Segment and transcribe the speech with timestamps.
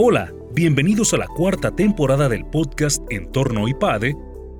[0.00, 4.14] Hola, bienvenidos a la cuarta temporada del podcast Entorno IPADE,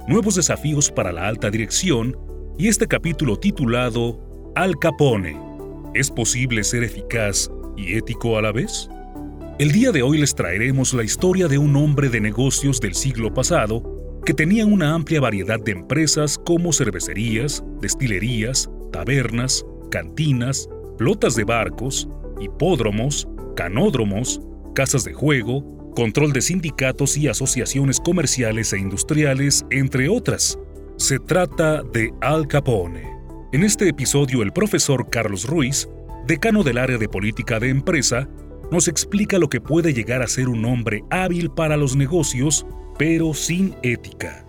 [0.09, 2.17] Nuevos desafíos para la alta dirección
[2.59, 4.19] y este capítulo titulado
[4.57, 5.41] Al Capone.
[5.95, 8.89] ¿Es posible ser eficaz y ético a la vez?
[9.61, 13.33] El día de hoy les traeremos la historia de un hombre de negocios del siglo
[13.33, 20.69] pasado que tenía una amplia variedad de empresas como cervecerías, destilerías, tabernas, cantinas,
[20.99, 22.09] flotas de barcos,
[22.41, 24.41] hipódromos, canódromos,
[24.79, 30.57] casas de juego, control de sindicatos y asociaciones comerciales e industriales, entre otras.
[30.97, 33.03] Se trata de Al Capone.
[33.53, 35.89] En este episodio el profesor Carlos Ruiz,
[36.29, 38.29] decano del área de política de empresa,
[38.71, 42.65] nos explica lo que puede llegar a ser un hombre hábil para los negocios,
[42.97, 44.47] pero sin ética.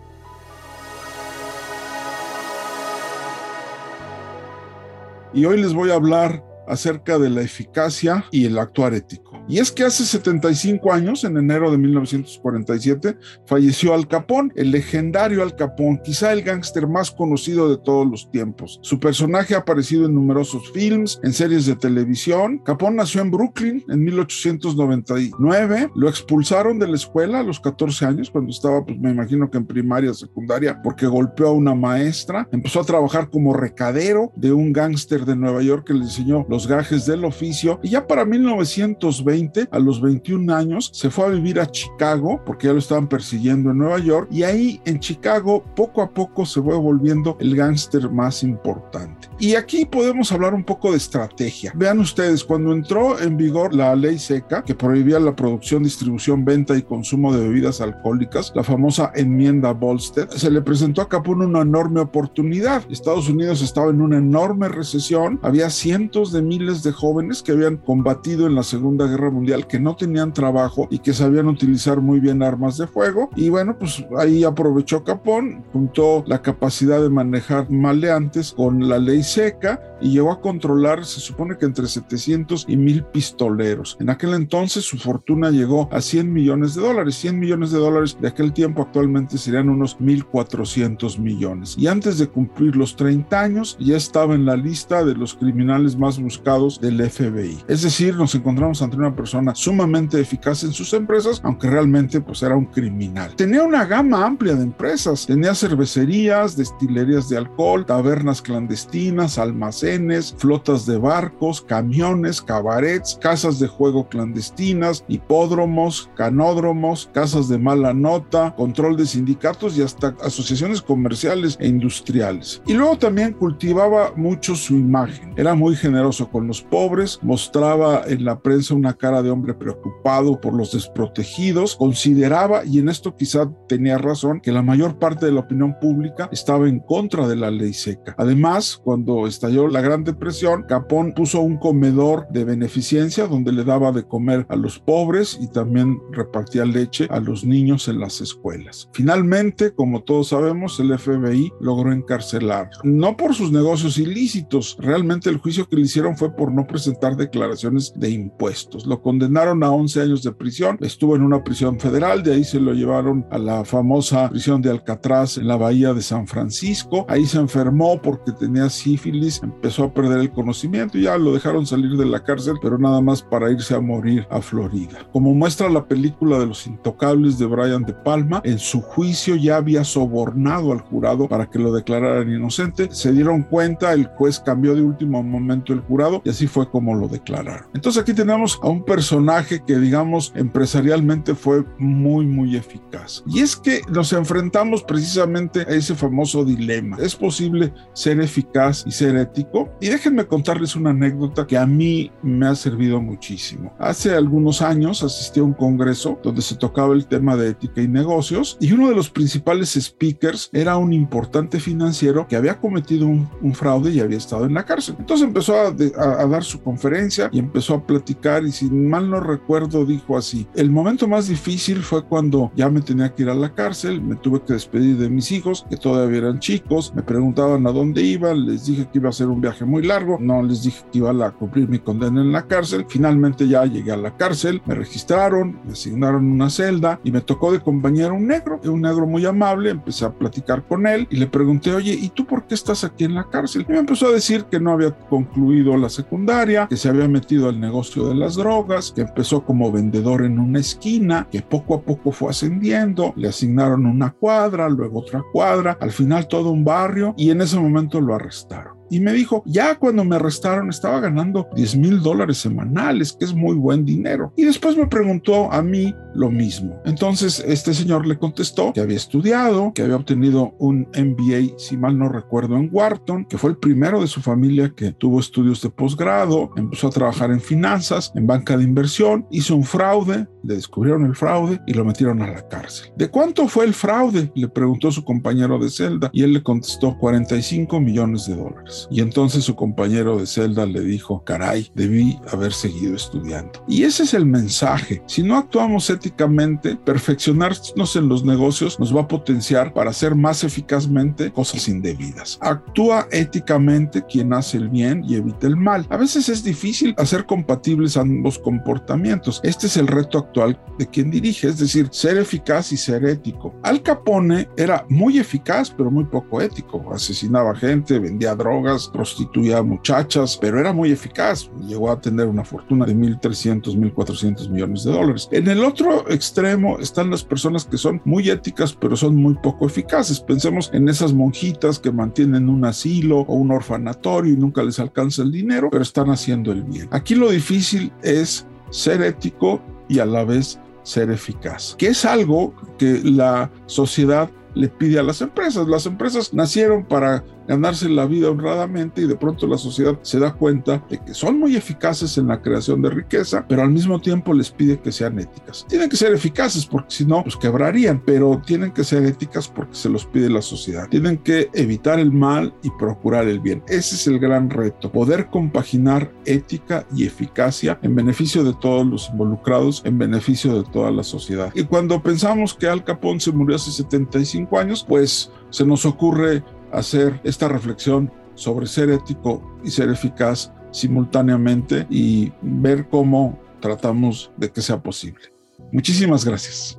[5.34, 9.44] Y hoy les voy a hablar acerca de la eficacia y el actuar ético.
[9.50, 15.42] Y es que hace 75 años, en enero de 1947, falleció Al Capone, el legendario
[15.42, 18.80] Al Capone, quizá el gángster más conocido de todos los tiempos.
[18.84, 22.60] Su personaje ha aparecido en numerosos films, en series de televisión.
[22.60, 25.90] Capone nació en Brooklyn en 1899.
[25.96, 29.58] Lo expulsaron de la escuela a los 14 años, cuando estaba, pues me imagino que
[29.58, 32.48] en primaria, secundaria, porque golpeó a una maestra.
[32.52, 36.59] Empezó a trabajar como recadero de un gángster de Nueva York que le enseñó los
[36.68, 37.80] gajes del oficio.
[37.84, 42.68] Y ya para 1920, a los 21 años, se fue a vivir a Chicago porque
[42.68, 46.62] ya lo estaban persiguiendo en Nueva York y ahí en Chicago poco a poco se
[46.62, 49.30] fue volviendo el gángster más importante.
[49.40, 51.72] Y aquí podemos hablar un poco de estrategia.
[51.76, 56.78] Vean ustedes, cuando entró en vigor la ley seca que prohibía la producción, distribución, venta
[56.78, 61.62] y consumo de bebidas alcohólicas, la famosa enmienda Volstead, se le presentó a Capone una
[61.62, 62.84] enorme oportunidad.
[62.90, 67.78] Estados Unidos estaba en una enorme recesión, había cientos de miles de jóvenes que habían
[67.78, 72.20] combatido en la Segunda Guerra Mundial que no tenían trabajo y que sabían utilizar muy
[72.20, 73.30] bien armas de fuego.
[73.36, 79.22] Y bueno, pues ahí aprovechó Capón, juntó la capacidad de manejar maleantes con la ley
[79.22, 83.98] seca y llegó a controlar, se supone que entre 700 y 1000 pistoleros.
[84.00, 87.16] En aquel entonces su fortuna llegó a 100 millones de dólares.
[87.16, 91.76] 100 millones de dólares de aquel tiempo actualmente serían unos 1400 millones.
[91.78, 95.98] Y antes de cumplir los 30 años ya estaba en la lista de los criminales
[95.98, 97.58] más buscados del FBI.
[97.68, 102.44] Es decir, nos encontramos ante una persona sumamente eficaz en sus empresas, aunque realmente pues
[102.44, 103.36] era un criminal.
[103.36, 105.26] Tenía una gama amplia de empresas.
[105.26, 113.68] Tenía cervecerías, destilerías de alcohol, tabernas clandestinas, almacenes flotas de barcos, camiones, cabarets, casas de
[113.68, 121.58] juego clandestinas, hipódromos, canódromos, casas de mala nota, control de sindicatos y hasta asociaciones comerciales
[121.60, 122.62] e industriales.
[122.68, 125.34] Y luego también cultivaba mucho su imagen.
[125.36, 130.40] Era muy generoso con los pobres, mostraba en la prensa una cara de hombre preocupado
[130.42, 135.32] por los desprotegidos, consideraba, y en esto quizá tenía razón, que la mayor parte de
[135.32, 138.16] la opinión pública estaba en contra de la ley seca.
[138.18, 143.92] Además, cuando estalló la Gran Depresión, Capón puso un comedor de beneficencia donde le daba
[143.92, 148.90] de comer a los pobres y también repartía leche a los niños en las escuelas.
[148.94, 155.38] Finalmente, como todos sabemos, el FBI logró encarcelar, no por sus negocios ilícitos, realmente el
[155.38, 158.86] juicio que le hicieron fue por no presentar declaraciones de impuestos.
[158.86, 162.60] Lo condenaron a 11 años de prisión, estuvo en una prisión federal, de ahí se
[162.60, 167.26] lo llevaron a la famosa prisión de Alcatraz en la bahía de San Francisco, ahí
[167.26, 171.98] se enfermó porque tenía sífilis, empezó a perder el conocimiento y ya lo dejaron salir
[171.98, 175.00] de la cárcel, pero nada más para irse a morir a Florida.
[175.12, 179.58] Como muestra la película de los intocables de Brian De Palma, en su juicio ya
[179.58, 182.90] había sobornado al jurado para que lo declararan inocente.
[182.92, 186.96] Se dieron cuenta, el juez cambió de último momento el jurado y así fue como
[186.96, 187.68] lo declararon.
[187.74, 193.24] Entonces aquí tenemos a un personaje que digamos empresarialmente fue muy muy eficaz.
[193.28, 196.98] Y es que nos enfrentamos precisamente a ese famoso dilema.
[197.00, 199.70] ¿Es posible ser eficaz y ser ético?
[199.82, 203.74] Y déjenme contarles una anécdota que a mí me ha servido muchísimo.
[203.80, 207.88] Hace algunos años asistí a un congreso donde se tocaba el tema de ética y
[207.88, 213.30] negocios y uno de los principales speakers era un importante financiero que había cometido un,
[213.54, 214.96] fraude y había estado en la cárcel.
[215.00, 219.20] Entonces empezó a, a dar su conferencia y empezó a platicar y si mal no
[219.20, 223.36] recuerdo dijo así, el momento más difícil fue cuando ya me tenía que ir a
[223.36, 227.66] la cárcel, me tuve que despedir de mis hijos que todavía eran chicos, me preguntaban
[227.68, 230.64] a dónde iban, les dije que iba a ser un viaje muy largo, no les
[230.64, 234.16] dije que iba a cumplir mi condena en la cárcel, finalmente ya llegué a la
[234.16, 238.82] cárcel, me registraron, me asignaron una celda y me tocó de compañero un negro, un
[238.82, 242.46] negro muy amable, empecé a platicar con él y le pregunté, oye, ¿y tú por
[242.46, 243.66] qué estás aquí en la cárcel?
[243.68, 247.50] Y me empezó a decir que no había concluido la secundaria, que se había metido
[247.50, 251.82] al negocio de las drogas, que empezó como vendedor en una esquina, que poco a
[251.82, 257.14] poco fue ascendiendo, le asignaron una cuadra, luego otra cuadra, al final todo un barrio
[257.18, 261.48] y en ese momento lo arrestaron y me dijo, ya cuando me arrestaron estaba ganando
[261.56, 264.34] 10 mil dólares semanales, que es muy buen dinero.
[264.36, 266.82] Y después me preguntó a mí lo mismo.
[266.86, 271.98] Entonces este señor le contestó que había estudiado, que había obtenido un MBA, si mal
[271.98, 275.70] no recuerdo, en Wharton, que fue el primero de su familia que tuvo estudios de
[275.70, 281.06] posgrado, empezó a trabajar en finanzas, en banca de inversión, hizo un fraude, le descubrieron
[281.06, 282.92] el fraude y lo metieron a la cárcel.
[282.96, 284.32] ¿De cuánto fue el fraude?
[284.36, 288.79] Le preguntó su compañero de celda y él le contestó 45 millones de dólares.
[288.90, 293.64] Y entonces su compañero de celda le dijo, caray, debí haber seguido estudiando.
[293.68, 295.02] Y ese es el mensaje.
[295.08, 300.44] Si no actuamos éticamente, perfeccionarnos en los negocios nos va a potenciar para hacer más
[300.44, 302.38] eficazmente cosas indebidas.
[302.42, 305.86] Actúa éticamente quien hace el bien y evita el mal.
[305.90, 309.40] A veces es difícil hacer compatibles ambos comportamientos.
[309.44, 313.56] Este es el reto actual de quien dirige, es decir, ser eficaz y ser ético.
[313.64, 316.84] Al Capone era muy eficaz, pero muy poco ético.
[316.94, 321.50] Asesinaba gente, vendía drogas prostituía a muchachas, pero era muy eficaz.
[321.68, 325.28] Llegó a tener una fortuna de 1.300, 1.400 millones de dólares.
[325.32, 329.66] En el otro extremo están las personas que son muy éticas, pero son muy poco
[329.66, 330.20] eficaces.
[330.20, 335.24] Pensemos en esas monjitas que mantienen un asilo o un orfanatorio y nunca les alcanza
[335.24, 336.88] el dinero, pero están haciendo el bien.
[336.92, 342.54] Aquí lo difícil es ser ético y a la vez ser eficaz, que es algo
[342.78, 344.30] que la sociedad
[344.60, 345.68] le pide a las empresas.
[345.68, 350.34] Las empresas nacieron para ganarse la vida honradamente y de pronto la sociedad se da
[350.34, 354.34] cuenta de que son muy eficaces en la creación de riqueza, pero al mismo tiempo
[354.34, 355.66] les pide que sean éticas.
[355.68, 359.74] Tienen que ser eficaces porque si no, pues quebrarían, pero tienen que ser éticas porque
[359.74, 360.88] se los pide la sociedad.
[360.90, 363.64] Tienen que evitar el mal y procurar el bien.
[363.68, 369.10] Ese es el gran reto, poder compaginar ética y eficacia en beneficio de todos los
[369.10, 371.52] involucrados, en beneficio de toda la sociedad.
[371.56, 376.44] Y cuando pensamos que Al Capone se murió hace 75 años, pues se nos ocurre
[376.72, 384.50] hacer esta reflexión sobre ser ético y ser eficaz simultáneamente y ver cómo tratamos de
[384.50, 385.26] que sea posible.
[385.72, 386.79] Muchísimas gracias.